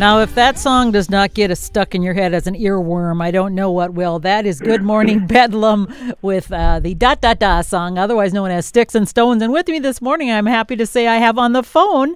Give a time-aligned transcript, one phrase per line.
[0.00, 3.30] Now, if that song does not get stuck in your head as an earworm, I
[3.30, 4.18] don't know what will.
[4.18, 5.92] That is Good Morning Bedlam
[6.22, 9.42] with uh, the Da Da Da song, otherwise known as Sticks and Stones.
[9.42, 12.14] And with me this morning, I'm happy to say I have on the phone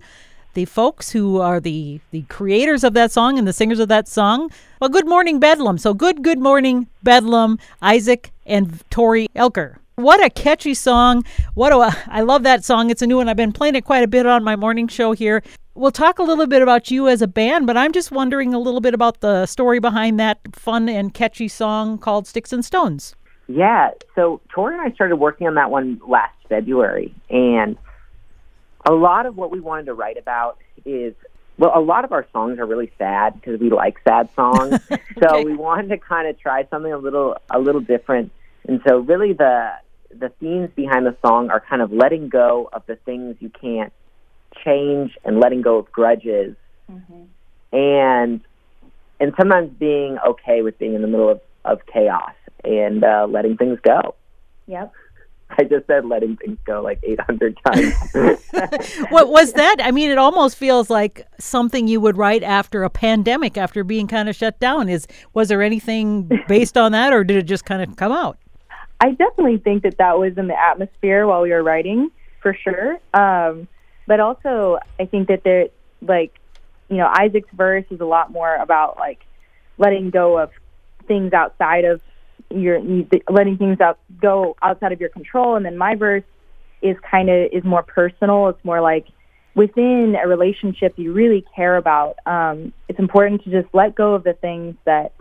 [0.54, 4.08] the folks who are the, the creators of that song and the singers of that
[4.08, 4.50] song.
[4.80, 5.76] Well, Good Morning Bedlam.
[5.76, 9.76] So, good, good morning, Bedlam, Isaac and Tori Elker.
[9.96, 11.22] What a catchy song.
[11.52, 12.88] What a I love that song.
[12.88, 13.28] It's a new one.
[13.28, 15.42] I've been playing it quite a bit on my morning show here
[15.74, 18.58] we'll talk a little bit about you as a band, but I'm just wondering a
[18.58, 23.14] little bit about the story behind that fun and catchy song called Sticks and Stones.
[23.46, 27.76] Yeah, so Tori and I started working on that one last February, and
[28.86, 31.14] a lot of what we wanted to write about is
[31.56, 34.80] well, a lot of our songs are really sad because we like sad songs.
[34.90, 35.02] okay.
[35.22, 38.32] So we wanted to kind of try something a little a little different.
[38.66, 39.72] And so really the
[40.10, 43.92] the themes behind the song are kind of letting go of the things you can't
[44.64, 46.56] change and letting go of grudges
[46.90, 47.76] mm-hmm.
[47.76, 48.40] and
[49.20, 53.56] and sometimes being okay with being in the middle of, of chaos and uh, letting
[53.56, 54.14] things go.
[54.66, 54.92] Yep.
[55.50, 57.94] I just said letting things go like 800 times.
[59.10, 59.76] what was that?
[59.80, 64.08] I mean, it almost feels like something you would write after a pandemic, after being
[64.08, 64.88] kind of shut down.
[64.88, 68.38] Is was there anything based on that, or did it just kind of come out?
[69.00, 72.10] I definitely think that that was in the atmosphere while we were writing,
[72.40, 72.98] for sure.
[73.12, 73.68] Um,
[74.06, 75.68] but also, I think that there,
[76.02, 76.38] like,
[76.88, 79.20] you know, Isaac's verse is a lot more about like
[79.78, 80.50] letting go of
[81.06, 82.00] things outside of
[82.50, 82.80] your
[83.28, 86.24] letting things out go outside of your control, and then my verse
[86.82, 88.48] is kind of is more personal.
[88.48, 89.06] It's more like
[89.54, 92.18] within a relationship you really care about.
[92.26, 95.12] Um, it's important to just let go of the things that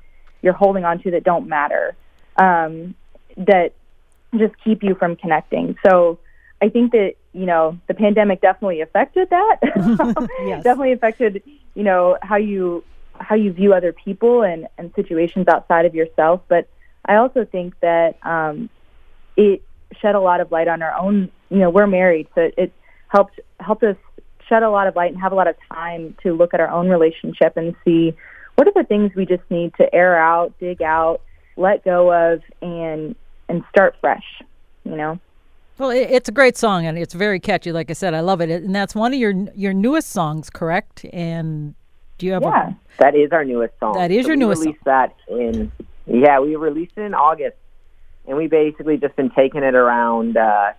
[0.41, 1.95] you're holding on to that don't matter,
[2.37, 2.95] um,
[3.37, 3.71] that
[4.37, 5.77] just keep you from connecting.
[5.85, 6.19] So
[6.63, 9.57] I think that you know the pandemic definitely affected that.
[10.45, 10.63] yes.
[10.63, 11.43] definitely affected
[11.75, 12.85] you know how you
[13.19, 16.41] how you view other people and and situations outside of yourself.
[16.47, 16.69] But
[17.05, 18.69] I also think that um,
[19.35, 19.61] it
[20.01, 21.29] shed a lot of light on our own.
[21.49, 22.73] You know, we're married, so it, it
[23.09, 23.97] helped helped us
[24.47, 26.69] shed a lot of light and have a lot of time to look at our
[26.69, 28.15] own relationship and see
[28.55, 31.19] what are the things we just need to air out, dig out,
[31.57, 33.17] let go of, and
[33.49, 34.41] and start fresh.
[34.85, 35.19] You know.
[35.77, 37.71] Well, it's a great song and it's very catchy.
[37.71, 41.05] Like I said, I love it, and that's one of your your newest songs, correct?
[41.11, 41.73] And
[42.17, 42.43] do you have?
[42.43, 43.93] Yeah, a, that is our newest song.
[43.93, 44.61] That is so your newest.
[44.61, 44.93] Released song.
[44.93, 45.71] that in
[46.05, 47.57] yeah, we released it in August,
[48.27, 50.73] and we basically just been taking it around uh,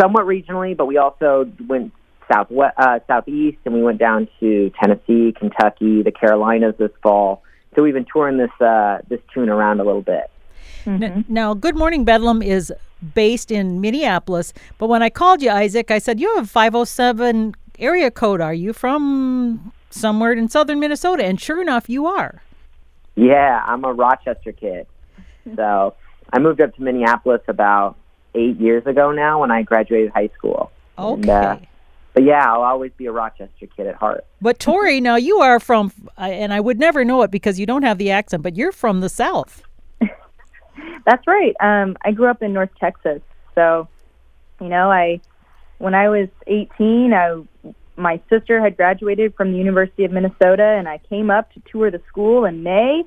[0.00, 1.92] somewhat regionally, but we also went
[2.30, 7.42] south uh, southeast, and we went down to Tennessee, Kentucky, the Carolinas this fall.
[7.74, 10.30] So we've been touring this uh, this tune around a little bit.
[10.84, 11.32] Mm-hmm.
[11.32, 12.72] Now, Good Morning Bedlam is
[13.14, 18.10] based in Minneapolis, but when I called you, Isaac, I said, You have 507 area
[18.10, 18.40] code.
[18.40, 21.24] Are you from somewhere in southern Minnesota?
[21.24, 22.42] And sure enough, you are.
[23.14, 24.86] Yeah, I'm a Rochester kid.
[25.56, 25.96] So
[26.32, 27.96] I moved up to Minneapolis about
[28.32, 30.70] eight years ago now when I graduated high school.
[30.96, 31.14] Okay.
[31.14, 31.56] And, uh,
[32.14, 34.24] but yeah, I'll always be a Rochester kid at heart.
[34.40, 37.82] But Tori, now you are from, and I would never know it because you don't
[37.82, 39.62] have the accent, but you're from the South.
[41.04, 41.54] That's right.
[41.60, 43.20] Um, I grew up in North Texas,
[43.54, 43.88] so
[44.60, 45.20] you know, I
[45.78, 47.42] when I was 18, I
[47.96, 51.90] my sister had graduated from the University of Minnesota, and I came up to tour
[51.90, 53.04] the school in May.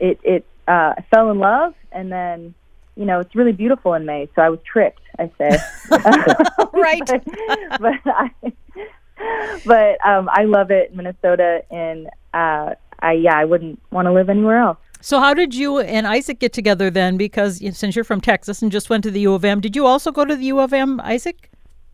[0.00, 2.54] It it uh, I fell in love, and then
[2.96, 5.02] you know it's really beautiful in May, so I was tricked.
[5.18, 5.58] I say,
[6.72, 7.02] right?
[7.06, 7.24] but,
[7.80, 8.30] but I
[9.64, 14.30] but um, I love it, Minnesota, and uh, I yeah, I wouldn't want to live
[14.30, 14.78] anywhere else.
[15.04, 17.18] So, how did you and Isaac get together then?
[17.18, 19.84] Because since you're from Texas and just went to the U of M, did you
[19.84, 21.50] also go to the U of M, Isaac?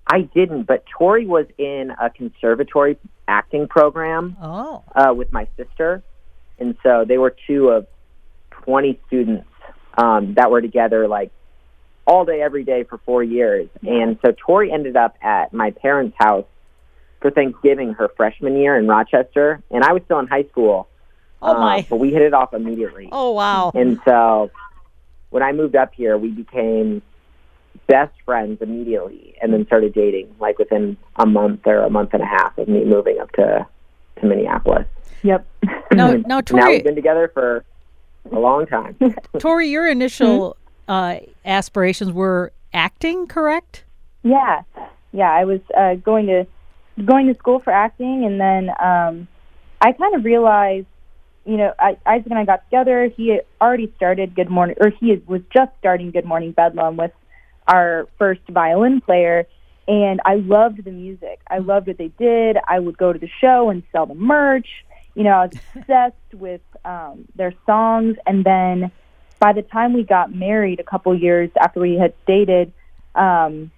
[0.06, 4.84] I didn't, but Tori was in a conservatory acting program oh.
[4.94, 6.04] uh, with my sister.
[6.60, 7.88] And so they were two of
[8.62, 9.48] 20 students
[9.98, 11.32] um, that were together like
[12.06, 13.68] all day, every day for four years.
[13.82, 16.46] And so Tori ended up at my parents' house
[17.20, 19.64] for Thanksgiving her freshman year in Rochester.
[19.68, 20.86] And I was still in high school.
[21.42, 21.78] Oh my!
[21.78, 23.08] Uh, but we hit it off immediately.
[23.12, 23.72] Oh wow!
[23.74, 24.50] And so
[25.30, 27.02] when I moved up here, we became
[27.86, 32.22] best friends immediately, and then started dating like within a month or a month and
[32.22, 33.66] a half of me moving up to
[34.20, 34.86] to Minneapolis.
[35.22, 35.46] Yep.
[35.92, 37.64] No, no, Tori, now we've been together for
[38.30, 38.96] a long time.
[39.40, 40.56] Tori, your initial
[40.88, 40.92] mm-hmm.
[40.92, 43.82] uh, aspirations were acting, correct?
[44.22, 44.62] Yeah,
[45.10, 45.32] yeah.
[45.32, 46.46] I was uh, going to
[47.04, 49.26] going to school for acting, and then um,
[49.80, 50.86] I kind of realized
[51.50, 53.08] you know, I, Isaac and I got together.
[53.16, 57.10] He had already started Good Morning, or he was just starting Good Morning Bedlam with
[57.66, 59.48] our first violin player.
[59.88, 61.40] And I loved the music.
[61.50, 62.56] I loved what they did.
[62.68, 64.68] I would go to the show and sell the merch.
[65.16, 68.14] you know, I was obsessed with um, their songs.
[68.26, 68.92] And then
[69.40, 72.72] by the time we got married, a couple years after we had dated,
[73.16, 73.72] um,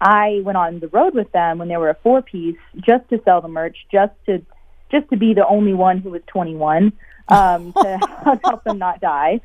[0.00, 3.20] I went on the road with them when they were a four piece just to
[3.22, 4.42] sell the merch, just to
[4.90, 6.92] just to be the only one who was 21
[7.28, 7.98] um, to
[8.44, 9.40] help them not die.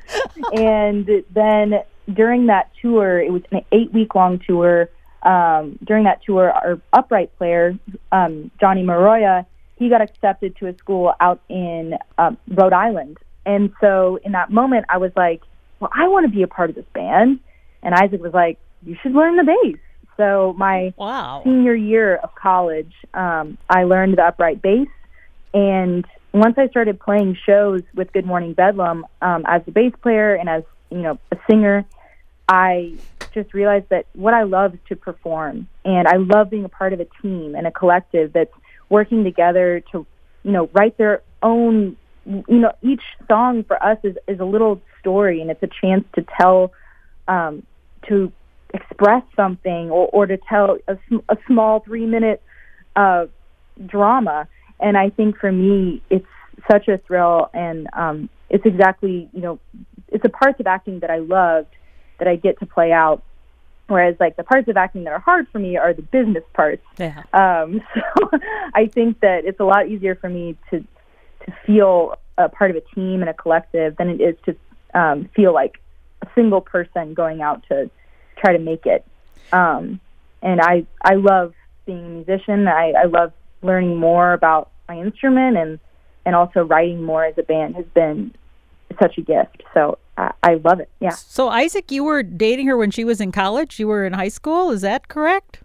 [0.52, 4.88] And then during that tour, it was an eight week long tour.
[5.22, 7.78] Um, during that tour, our upright player,
[8.10, 9.46] um, Johnny Maroya,
[9.76, 13.18] he got accepted to a school out in um, Rhode Island.
[13.46, 15.42] And so in that moment, I was like,
[15.80, 17.40] well, I want to be a part of this band.
[17.82, 19.78] And Isaac was like, you should learn the bass.
[20.16, 21.42] So my wow.
[21.44, 24.88] senior year of college, um, I learned the upright bass.
[25.54, 30.34] And once I started playing shows with Good Morning Bedlam um, as a bass player
[30.34, 31.84] and as you know a singer,
[32.48, 32.94] I
[33.34, 36.92] just realized that what I love is to perform, and I love being a part
[36.92, 38.52] of a team and a collective that's
[38.88, 40.06] working together to
[40.42, 41.96] you know write their own.
[42.24, 46.04] You know, each song for us is is a little story, and it's a chance
[46.14, 46.72] to tell,
[47.26, 47.64] um,
[48.08, 48.32] to
[48.72, 50.96] express something, or or to tell a,
[51.28, 52.42] a small three minute
[52.96, 53.26] uh,
[53.84, 54.46] drama
[54.82, 56.26] and I think for me, it's
[56.70, 59.58] such a thrill, and um, it's exactly you know,
[60.08, 61.74] it's the parts of acting that I loved
[62.18, 63.22] that I get to play out.
[63.88, 66.82] Whereas like the parts of acting that are hard for me are the business parts.
[66.98, 67.22] Yeah.
[67.32, 68.30] Um, so
[68.74, 72.76] I think that it's a lot easier for me to to feel a part of
[72.76, 74.56] a team and a collective than it is to
[74.98, 75.78] um, feel like
[76.22, 77.90] a single person going out to
[78.36, 79.04] try to make it.
[79.52, 80.00] Um,
[80.42, 81.54] and I I love
[81.86, 82.68] being a musician.
[82.68, 83.32] I, I love
[83.62, 85.78] learning more about my instrument and
[86.24, 88.32] and also writing more as a band has been
[89.00, 89.62] such a gift.
[89.74, 90.88] So I, I love it.
[91.00, 91.10] Yeah.
[91.10, 93.80] So Isaac, you were dating her when she was in college.
[93.80, 94.70] You were in high school.
[94.70, 95.60] Is that correct?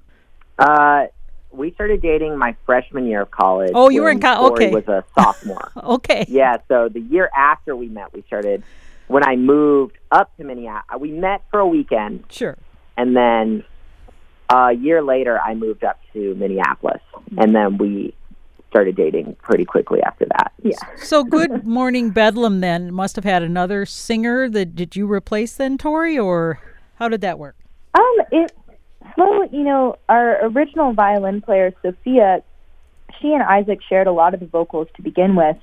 [0.57, 1.07] Uh,
[1.51, 3.71] we started dating my freshman year of college.
[3.75, 4.53] Oh, you were in college.
[4.53, 4.71] Okay.
[4.71, 5.71] was a sophomore.
[5.83, 6.25] okay.
[6.27, 6.57] Yeah.
[6.67, 8.63] So the year after we met, we started.
[9.07, 12.25] When I moved up to Minneapolis, we met for a weekend.
[12.29, 12.57] Sure.
[12.97, 13.63] And then
[14.49, 17.01] a year later, I moved up to Minneapolis,
[17.37, 18.15] and then we
[18.69, 20.51] started dating pretty quickly after that.
[20.61, 20.77] Yeah.
[20.97, 25.77] So Good Morning Bedlam then must have had another singer that did you replace then
[25.77, 26.59] Tori or
[26.95, 27.55] how did that work?
[27.93, 28.51] Um it
[29.17, 32.43] well, you know, our original violin player Sophia,
[33.19, 35.57] she and Isaac shared a lot of the vocals to begin with.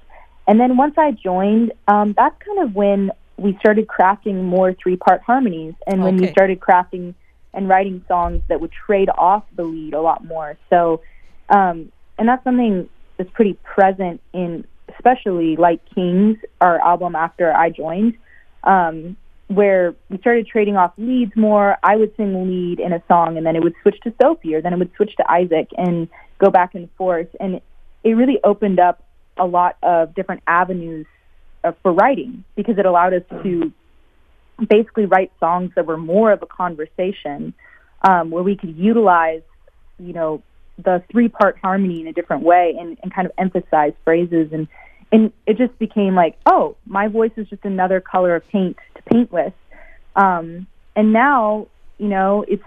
[0.47, 4.97] And then once I joined, um, that's kind of when we started crafting more three
[4.97, 6.27] part harmonies and when Okay.
[6.27, 7.15] we started crafting
[7.53, 10.57] and writing songs that would trade off the lead a lot more.
[10.71, 11.01] So
[11.49, 17.71] um and that's something that's pretty present in especially like Kings, our album after I
[17.71, 18.17] joined,
[18.63, 19.17] um,
[19.49, 21.77] where we started trading off leads more.
[21.83, 24.63] I would sing lead in a song, and then it would switch to Sophie, or
[24.63, 26.09] then it would switch to Isaac, and
[26.39, 27.29] go back and forth.
[27.41, 27.61] And
[28.03, 29.03] it really opened up
[29.37, 31.07] a lot of different avenues
[31.63, 33.73] uh, for writing because it allowed us to
[34.69, 37.53] basically write songs that were more of a conversation,
[38.09, 39.43] um, where we could utilize,
[39.99, 40.43] you know,
[40.79, 44.53] the three part harmony in a different way and, and kind of emphasize phrases.
[44.53, 44.69] And
[45.13, 49.03] and it just became like oh my voice is just another color of paint to
[49.03, 49.53] paint with.
[50.17, 50.67] Um
[50.97, 51.69] and now
[51.99, 52.65] you know it's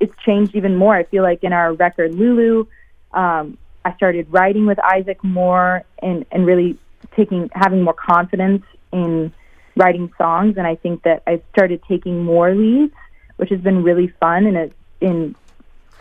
[0.00, 0.94] it's changed even more.
[0.94, 2.66] I feel like in our record lulu
[3.12, 6.76] um i started writing with isaac more and and really
[7.16, 9.32] taking having more confidence in
[9.76, 10.56] writing songs.
[10.56, 12.94] And i think that i started taking more leads
[13.36, 15.34] which has been really fun and it in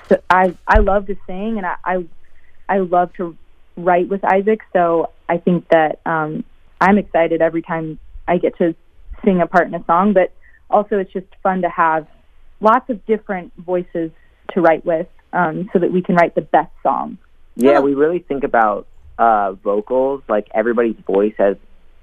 [0.10, 2.06] so I I love to sing and I, I
[2.70, 3.38] I love to
[3.76, 4.62] write with Isaac.
[4.72, 6.44] So I think that um,
[6.80, 8.76] I'm excited every time I get to
[9.24, 10.14] sing a part in a song.
[10.14, 10.34] But
[10.70, 12.08] also, it's just fun to have
[12.60, 14.12] lots of different voices
[14.54, 17.18] to write with, um, so that we can write the best song.
[17.56, 21.58] Yeah, we really think about uh, vocals like everybody's voice has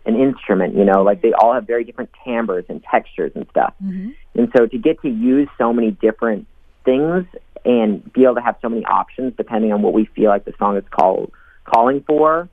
[0.07, 0.77] an instrument.
[0.77, 3.75] You know, like they all have very different timbres and textures and stuff.
[3.83, 4.11] Mm-hmm.
[4.35, 6.47] And so to get to use so many different
[6.85, 7.27] things
[7.65, 10.55] and be able to have so many options depending on what we feel like the
[10.59, 11.31] song is call,
[11.65, 12.49] calling for,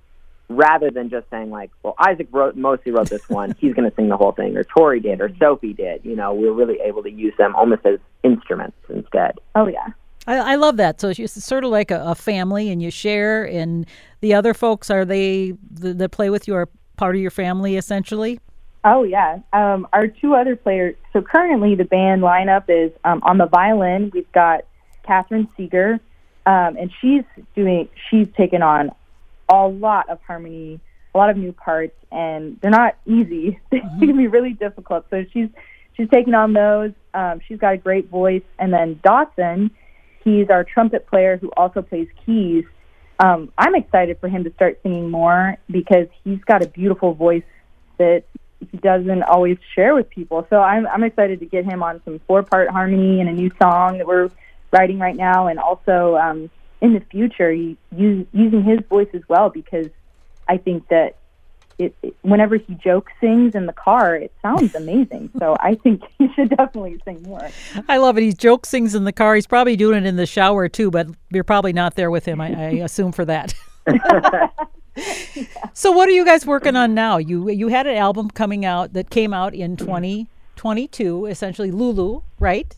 [0.49, 3.95] rather than just saying like, well, Isaac wrote mostly wrote this one, he's going to
[3.95, 6.05] sing the whole thing, or Tori did, or Sophie did.
[6.05, 9.39] You know, we're really able to use them almost as instruments instead.
[9.55, 9.87] Oh yeah.
[10.25, 10.99] I, I love that.
[10.99, 13.45] So it's sort of like a, a family, and you share.
[13.45, 13.87] And
[14.21, 17.77] the other folks are they the, that play with you are part of your family
[17.77, 18.39] essentially.
[18.83, 19.39] Oh yeah.
[19.53, 20.95] Um, our two other players.
[21.11, 24.11] So currently the band lineup is um, on the violin.
[24.13, 24.61] We've got
[25.07, 25.99] Catherine Seeger,
[26.45, 27.23] um, and she's
[27.55, 27.89] doing.
[28.09, 28.91] She's taken on
[29.49, 30.79] a lot of harmony,
[31.15, 33.59] a lot of new parts, and they're not easy.
[33.71, 35.05] they can be really difficult.
[35.09, 35.49] So she's
[35.95, 36.91] she's taking on those.
[37.13, 39.71] Um, she's got a great voice, and then Dawson,
[40.23, 42.65] he's our trumpet player who also plays keys.
[43.19, 47.43] um, I'm excited for him to start singing more because he's got a beautiful voice
[47.97, 48.23] that
[48.71, 50.45] he doesn't always share with people.
[50.49, 53.51] So I'm I'm excited to get him on some four part harmony and a new
[53.61, 54.29] song that we're
[54.71, 56.49] writing right now, and also um,
[56.81, 59.87] in the future use, using his voice as well because
[60.47, 61.15] I think that
[61.79, 65.29] it, it, whenever he joke sings in the car, it sounds amazing.
[65.39, 67.49] so I think he should definitely sing more.
[67.87, 68.21] I love it.
[68.21, 69.35] He joke sings in the car.
[69.35, 72.41] He's probably doing it in the shower too, but you're probably not there with him.
[72.41, 73.53] I, I assume for that.
[75.73, 77.17] So what are you guys working on now?
[77.17, 82.75] You you had an album coming out that came out in 2022, essentially Lulu, right?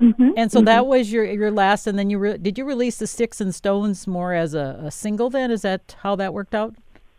[0.00, 0.30] Mm-hmm.
[0.36, 0.66] And so mm-hmm.
[0.66, 3.54] that was your your last, and then you re- did you release the Sticks and
[3.54, 5.30] Stones more as a, a single?
[5.30, 6.74] Then is that how that worked out?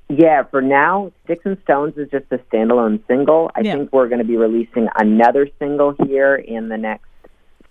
[0.10, 3.52] Yeah, for now, Sticks and Stones is just a standalone single.
[3.56, 3.74] I Yeah.
[3.74, 7.08] think we're going to be releasing another single here in the next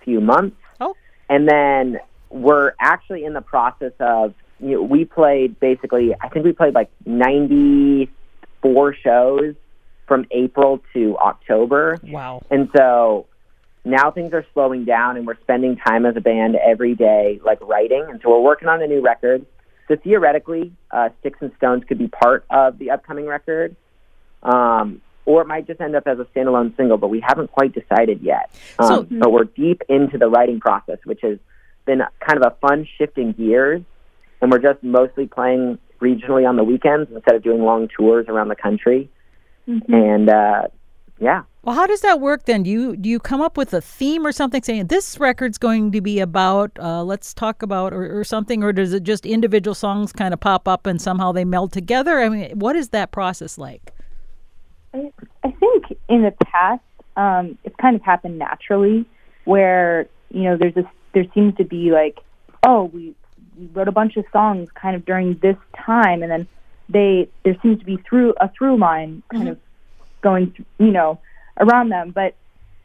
[0.00, 0.56] few months.
[0.80, 0.94] Oh.
[1.30, 1.98] And then
[2.28, 6.74] we're actually in the process of, you know, we played basically, I think we played
[6.74, 9.54] like 94 shows
[10.06, 11.98] from April to October.
[12.02, 12.42] Wow.
[12.50, 13.26] And so
[13.86, 17.60] now things are slowing down and we're spending time as a band every day, like
[17.60, 18.04] writing.
[18.08, 19.46] And so we're working on a new record.
[19.88, 23.76] So theoretically, uh, Sticks and Stones could be part of the upcoming record.
[24.42, 27.72] Um, or it might just end up as a standalone single, but we haven't quite
[27.72, 28.50] decided yet.
[28.78, 31.38] Um, So- but we're deep into the writing process, which has
[31.84, 33.82] been kind of a fun shifting gears.
[34.40, 38.48] And we're just mostly playing regionally on the weekends instead of doing long tours around
[38.48, 39.08] the country.
[39.68, 39.94] Mm-hmm.
[39.94, 40.62] And uh,
[41.18, 42.62] yeah, Well, how does that work then?
[42.62, 45.92] Do you do you come up with a theme or something saying this record's going
[45.92, 49.74] to be about uh, let's talk about or, or something, or does it just individual
[49.74, 52.20] songs kind of pop up and somehow they meld together?
[52.20, 53.92] I mean, what is that process like?
[54.92, 55.10] I,
[55.42, 56.82] I think in the past,
[57.16, 59.06] um, it's kind of happened naturally,
[59.44, 62.20] where you know there's this, there seems to be like,
[62.62, 63.14] oh, we,
[63.58, 66.46] we wrote a bunch of songs kind of during this time, and then
[66.90, 69.58] they there seems to be through a through line kind of
[70.28, 71.20] going, th- you know,
[71.58, 72.10] around them.
[72.10, 72.34] But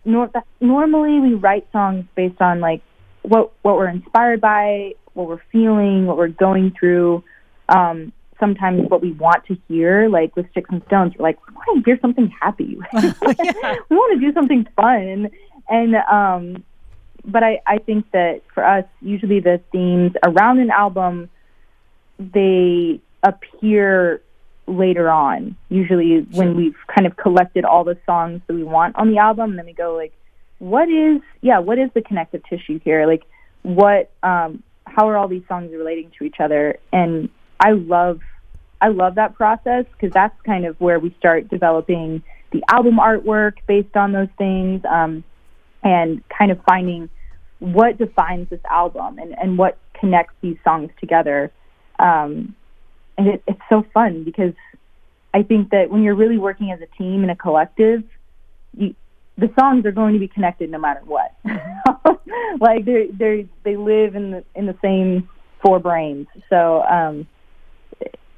[0.06, 2.82] nor- normally we write songs based on like
[3.24, 7.24] what what we're inspired by, what we're feeling, what we're going through.
[7.70, 11.54] Um, sometimes what we want to hear, like with Sticks and Stones, we're like, we
[11.54, 12.78] want to hear something happy.
[12.94, 15.30] we want to do something fun.
[15.70, 16.64] And um
[17.24, 21.30] but I, I think that for us, usually the themes around an album
[22.18, 24.22] they appear
[24.72, 25.56] later on.
[25.70, 29.52] Usually when we've kind of collected all the songs that we want on the album,
[29.52, 30.14] and then we go like,
[30.60, 33.06] what is yeah, what is the connective tissue here?
[33.08, 33.24] Like
[33.64, 36.78] what um how are all these songs relating to each other?
[36.92, 38.20] And I love
[38.82, 43.54] I love that process because that's kind of where we start developing the album artwork
[43.68, 45.24] based on those things, um,
[45.84, 47.10] and kind of finding
[47.60, 51.52] what defines this album and, and what connects these songs together.
[52.00, 52.56] Um,
[53.18, 54.54] and it, it's so fun because
[55.34, 58.04] I think that when you're really working as a team and a collective,
[58.76, 58.96] you,
[59.38, 61.34] the songs are going to be connected no matter what.
[62.60, 65.30] like they they they live in the in the same
[65.62, 66.28] four brains.
[66.50, 67.28] So um,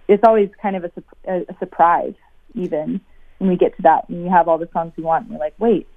[0.08, 2.14] it's always kind of a, sup- a, a surprise,
[2.54, 3.00] even
[3.40, 5.40] when we get to that and you have all the songs we want, and you're
[5.40, 5.88] like, wait,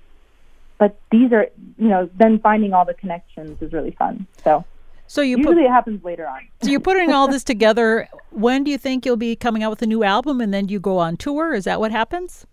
[0.79, 1.47] but these are
[1.79, 4.27] you know then finding all the connections is really fun.
[4.45, 4.65] So
[5.07, 6.41] So you usually put it happens later on.
[6.63, 8.09] so you're putting all this together.
[8.31, 10.81] When do you think you'll be coming out with a new album, and then you
[10.81, 11.55] go on tour?
[11.55, 12.47] Is that what happens?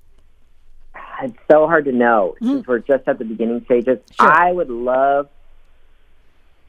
[1.21, 3.99] It's so hard to know since we're just at the beginning stages.
[4.11, 4.31] Sure.
[4.31, 5.29] I would love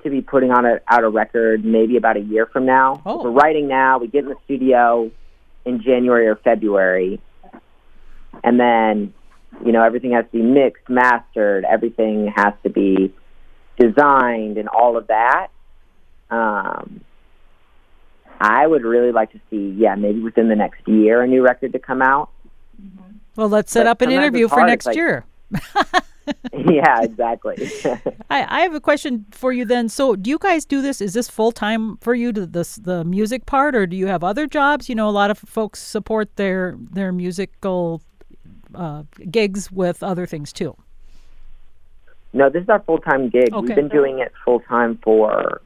[0.03, 3.03] to be putting on a, out a record maybe about a year from now.
[3.05, 3.25] Oh.
[3.25, 3.99] We're writing now.
[3.99, 5.11] We get in the studio
[5.65, 7.21] in January or February,
[8.45, 9.15] and then
[9.65, 11.65] you know everything has to be mixed, mastered.
[11.65, 13.13] Everything has to be
[13.79, 15.49] designed and all of that.
[16.31, 17.01] Um,
[18.41, 21.73] I would really like to see, yeah, maybe within the next year, a new record
[21.73, 22.31] to come out.
[23.37, 25.25] Well, let's set But up an interview for next like- year.
[26.53, 27.71] yeah, exactly.
[28.31, 29.89] I, I have a question for you then.
[29.89, 31.01] So, do you guys do this?
[31.01, 34.25] Is this full time for you, to this the music part, or do you have
[34.25, 34.89] other jobs?
[34.89, 38.01] You know, a lot of folks support their their musical
[38.75, 40.77] uh, gigs with other things too.
[42.33, 43.53] No, this is our full time gig.
[43.53, 43.61] Okay.
[43.61, 45.61] We've been doing it full time for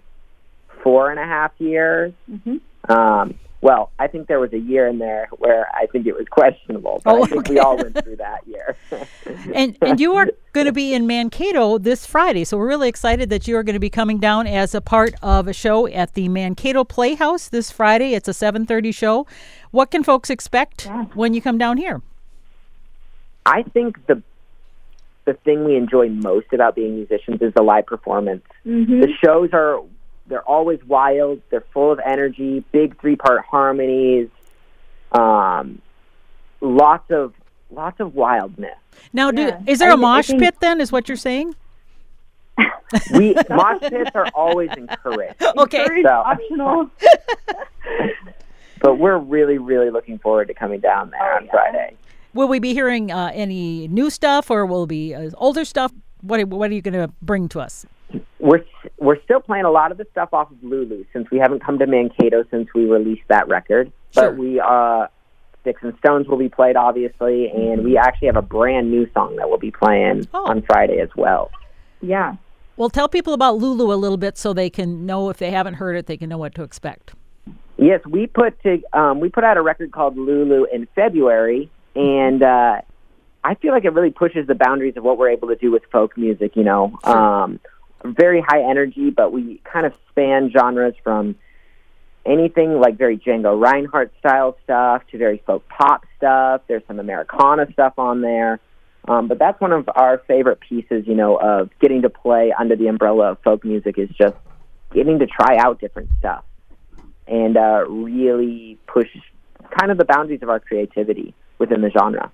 [0.88, 2.14] four and a half years.
[2.30, 2.60] Mhm.
[2.88, 6.26] Um, well, I think there was a year in there where I think it was
[6.30, 8.74] questionable, but Oh, I think we all went through that year.
[9.54, 13.28] And and you are going to be in Mankato this Friday, so we're really excited
[13.28, 16.14] that you are going to be coming down as a part of a show at
[16.14, 18.14] the Mankato Playhouse this Friday.
[18.14, 19.26] It's a seven thirty show.
[19.72, 22.00] What can folks expect when you come down here?
[23.44, 24.22] I think the
[25.26, 28.44] the thing we enjoy most about being musicians is the live performance.
[28.64, 29.00] Mm-hmm.
[29.00, 29.82] The shows are
[30.28, 31.40] they're always wild.
[31.50, 34.28] They're full of energy, big three part harmonies,
[35.12, 35.80] um,
[36.60, 37.34] lots of
[37.70, 38.76] lots of wildness.
[39.12, 39.60] Now, do, Yeah.
[39.66, 40.80] is there I a thi- mosh think- pit then?
[40.80, 41.54] Is what you're saying?
[43.12, 45.82] We mosh pits are always encouraged, Okay.
[45.82, 46.90] Encouraged, So- optional.
[48.80, 51.50] but we're really really looking forward to coming down there Oh, on yeah.
[51.50, 51.96] Friday.
[52.34, 55.92] Will we be hearing uh, any new stuff, or will it be uh, older stuff?
[56.20, 57.86] What What are you going to bring to us?
[58.38, 58.64] We're
[58.98, 61.78] we're still playing a lot of the stuff off of Lulu since we haven't come
[61.78, 63.92] to Mankato since we released that record.
[64.12, 64.30] Sure.
[64.30, 65.06] But we uh
[65.62, 69.36] Sticks and Stones will be played obviously, and we actually have a brand new song
[69.36, 70.46] that we'll be playing Oh.
[70.50, 71.50] on Friday as well.
[72.00, 72.36] Yeah.
[72.76, 75.74] Well, tell people about Lulu a little bit so they can know if they haven't
[75.74, 77.12] heard it, they can know what to expect.
[77.76, 82.42] Yes, we put to um, we put out a record called Lulu in February, and
[82.42, 82.80] uh,
[83.44, 85.82] I feel like it really pushes the boundaries of what we're able to do with
[85.92, 86.56] folk music.
[86.56, 87.60] You know, um,
[88.04, 91.36] very high energy, but we kind of span genres from
[92.24, 96.62] anything like very Django Reinhardt style stuff to very folk pop stuff.
[96.68, 98.60] There's some Americana stuff on there.
[99.06, 102.76] Um, but that's one of our favorite pieces, you know, of getting to play under
[102.76, 104.36] the umbrella of folk music is just
[104.92, 106.44] getting to try out different stuff
[107.26, 109.08] and uh, really push
[109.78, 112.30] kind of the boundaries of our creativity within the genre.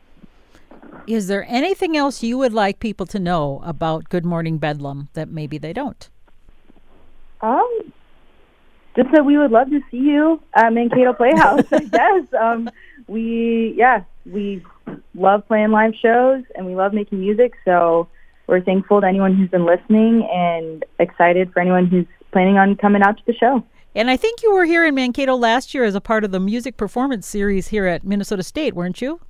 [1.07, 5.29] Is there anything else you would like people to know about Good Morning Bedlam that
[5.29, 6.09] maybe they don't?
[7.41, 7.93] Um,
[8.97, 11.65] just that we would love to see you at Mankato Playhouse.
[11.71, 12.27] yes.
[12.41, 12.71] Um,
[13.07, 14.65] we yeah, we
[15.15, 17.53] love playing live shows and we love making music.
[17.65, 18.09] So
[18.47, 23.03] we're thankful to anyone who's been listening and excited for anyone who's planning on coming
[23.03, 23.63] out to the show.
[23.95, 26.41] And I think you were here in Mankato last year as a part of the
[26.41, 29.21] music performance series here at Minnesota State, weren't you?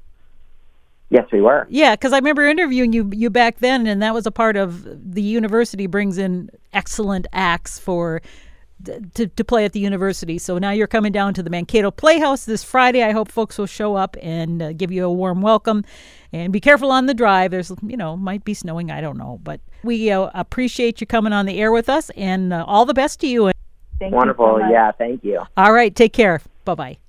[1.10, 1.66] Yes, we were.
[1.68, 4.84] Yeah, because I remember interviewing you you back then, and that was a part of
[5.14, 8.20] the university brings in excellent acts for
[9.14, 10.38] to, to play at the university.
[10.38, 13.02] So now you're coming down to the Mankato Playhouse this Friday.
[13.02, 15.84] I hope folks will show up and uh, give you a warm welcome.
[16.32, 17.52] And be careful on the drive.
[17.52, 18.90] There's, you know, might be snowing.
[18.90, 19.40] I don't know.
[19.42, 22.94] But we uh, appreciate you coming on the air with us and uh, all the
[22.94, 23.52] best to you.
[24.00, 24.60] Thank you so Wonderful.
[24.70, 25.42] Yeah, thank you.
[25.56, 25.94] All right.
[25.94, 26.40] Take care.
[26.64, 27.03] Bye bye.